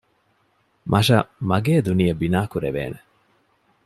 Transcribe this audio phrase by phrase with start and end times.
[0.91, 2.99] މަށަށް މަގޭ ދުނިޔެ ބިނާ ކުރެވޭނެ